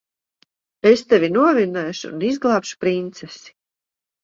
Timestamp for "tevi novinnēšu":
1.13-2.11